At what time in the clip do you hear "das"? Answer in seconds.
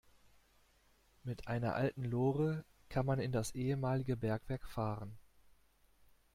3.31-3.53